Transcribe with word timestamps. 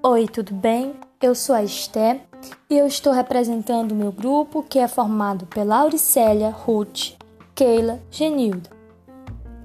Oi, 0.00 0.28
tudo 0.28 0.54
bem? 0.54 0.94
Eu 1.20 1.34
sou 1.34 1.56
a 1.56 1.64
Esté 1.64 2.20
e 2.70 2.78
eu 2.78 2.86
estou 2.86 3.12
representando 3.12 3.90
o 3.90 3.96
meu 3.96 4.12
grupo 4.12 4.62
que 4.62 4.78
é 4.78 4.86
formado 4.86 5.44
pela 5.46 5.80
Auricélia, 5.80 6.50
Ruth, 6.50 7.14
Keila, 7.52 7.98
Genilda. 8.08 8.70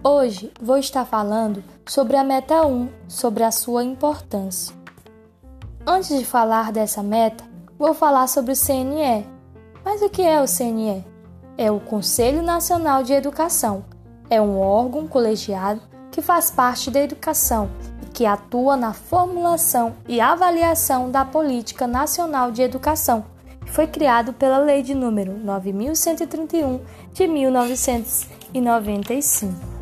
Hoje 0.04 0.52
vou 0.60 0.80
estar 0.80 1.06
falando 1.06 1.64
sobre 1.86 2.18
a 2.18 2.24
meta 2.24 2.66
1, 2.66 2.90
sobre 3.08 3.44
a 3.44 3.52
sua 3.52 3.84
importância. 3.84 4.76
Antes 5.86 6.18
de 6.18 6.26
falar 6.26 6.72
dessa 6.72 7.04
meta, 7.04 7.44
vou 7.78 7.94
falar 7.94 8.26
sobre 8.26 8.54
o 8.54 8.58
CNE. 8.58 9.28
Mas 9.86 10.02
o 10.02 10.10
que 10.10 10.24
é 10.24 10.42
o 10.42 10.48
CNE? 10.48 11.06
É 11.56 11.70
o 11.72 11.80
Conselho 11.80 12.42
Nacional 12.42 13.04
de 13.04 13.14
Educação. 13.14 13.86
É 14.32 14.42
um 14.42 14.60
órgão 14.60 15.08
colegiado 15.08 15.82
que 16.10 16.24
faz 16.24 16.50
parte 16.50 16.90
da 16.90 17.02
educação 17.02 17.70
que 18.14 18.26
atua 18.26 18.78
na 18.78 18.94
formulação 18.94 19.96
e 20.08 20.22
avaliação 20.22 21.10
da 21.10 21.26
Política 21.26 21.88
Nacional 21.88 22.52
de 22.52 22.62
Educação, 22.62 23.26
foi 23.66 23.88
criado 23.88 24.32
pela 24.34 24.60
Lei 24.60 24.84
de 24.84 24.94
número 24.94 25.36
9131 25.40 26.80
de 27.12 27.28
1995. 27.28 29.74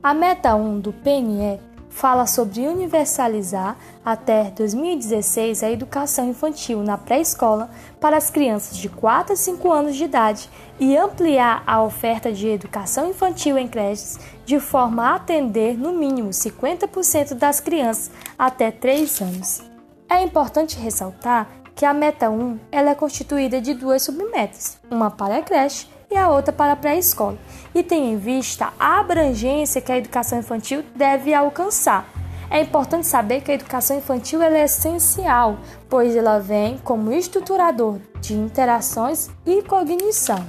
A 0.00 0.14
meta 0.14 0.54
1 0.54 0.78
do 0.78 0.92
PNE 0.92 1.58
fala 1.96 2.26
sobre 2.26 2.68
universalizar 2.68 3.74
até 4.04 4.50
2016 4.50 5.62
a 5.62 5.70
educação 5.70 6.28
infantil 6.28 6.82
na 6.82 6.98
pré-escola 6.98 7.70
para 7.98 8.18
as 8.18 8.28
crianças 8.28 8.76
de 8.76 8.90
4 8.90 9.32
a 9.32 9.36
5 9.36 9.72
anos 9.72 9.96
de 9.96 10.04
idade 10.04 10.50
e 10.78 10.94
ampliar 10.94 11.62
a 11.66 11.82
oferta 11.82 12.30
de 12.30 12.48
educação 12.48 13.08
infantil 13.08 13.56
em 13.56 13.66
creches 13.66 14.20
de 14.44 14.60
forma 14.60 15.08
a 15.08 15.14
atender 15.14 15.78
no 15.78 15.90
mínimo 15.90 16.28
50% 16.28 17.32
das 17.32 17.60
crianças 17.60 18.10
até 18.38 18.70
3 18.70 19.22
anos. 19.22 19.62
É 20.06 20.22
importante 20.22 20.78
ressaltar 20.78 21.48
que 21.74 21.86
a 21.86 21.94
meta 21.94 22.28
1 22.28 22.58
ela 22.70 22.90
é 22.90 22.94
constituída 22.94 23.58
de 23.58 23.72
duas 23.72 24.02
submetas, 24.02 24.78
uma 24.90 25.10
para 25.10 25.38
a 25.38 25.42
creche 25.42 25.88
e 26.10 26.16
a 26.16 26.28
outra 26.30 26.52
para 26.52 26.72
a 26.72 26.76
pré-escola, 26.76 27.38
e 27.74 27.82
tem 27.82 28.12
em 28.12 28.16
vista 28.16 28.72
a 28.78 29.00
abrangência 29.00 29.80
que 29.80 29.92
a 29.92 29.98
educação 29.98 30.38
infantil 30.38 30.84
deve 30.94 31.34
alcançar. 31.34 32.08
É 32.48 32.60
importante 32.60 33.06
saber 33.06 33.40
que 33.40 33.50
a 33.50 33.54
educação 33.54 33.98
infantil 33.98 34.40
é 34.40 34.64
essencial, 34.64 35.58
pois 35.88 36.14
ela 36.14 36.38
vem 36.38 36.78
como 36.78 37.12
estruturador 37.12 37.98
de 38.20 38.34
interações 38.34 39.28
e 39.44 39.62
cognição. 39.62 40.46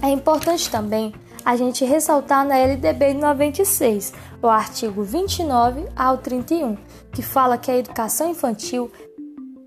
É 0.00 0.08
importante 0.08 0.70
também 0.70 1.12
a 1.44 1.56
gente 1.56 1.84
ressaltar 1.84 2.46
na 2.46 2.56
LDB 2.56 3.14
96, 3.14 4.14
o 4.40 4.46
artigo 4.46 5.02
29 5.02 5.86
ao 5.94 6.18
31, 6.18 6.76
que 7.12 7.22
fala 7.22 7.58
que 7.58 7.70
a 7.70 7.76
educação 7.76 8.30
infantil 8.30 8.90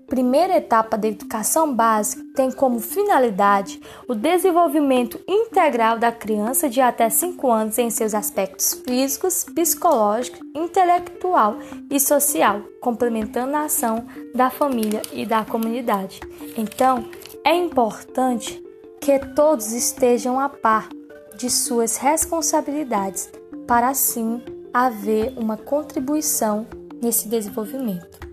primeira 0.08 0.56
etapa 0.56 0.96
da 0.96 1.06
educação 1.06 1.72
básica 1.72 2.24
tem 2.34 2.50
como 2.50 2.80
finalidade 2.80 3.78
o 4.08 4.14
desenvolvimento 4.14 5.20
integral 5.28 5.98
da 5.98 6.10
criança 6.10 6.68
de 6.68 6.80
até 6.80 7.10
5 7.10 7.50
anos 7.50 7.78
em 7.78 7.90
seus 7.90 8.14
aspectos 8.14 8.72
físicos, 8.86 9.44
psicológico, 9.44 10.38
intelectual 10.56 11.58
e 11.90 12.00
social, 12.00 12.62
complementando 12.80 13.54
a 13.54 13.64
ação 13.64 14.06
da 14.34 14.48
família 14.50 15.02
e 15.12 15.26
da 15.26 15.44
comunidade. 15.44 16.20
Então, 16.56 17.04
é 17.44 17.54
importante 17.54 18.64
que 19.00 19.18
todos 19.18 19.72
estejam 19.72 20.40
a 20.40 20.48
par 20.48 20.88
de 21.36 21.50
suas 21.50 21.98
responsabilidades 21.98 23.30
para 23.66 23.88
assim 23.88 24.42
haver 24.72 25.34
uma 25.36 25.56
contribuição 25.56 26.66
nesse 27.00 27.28
desenvolvimento. 27.28 28.27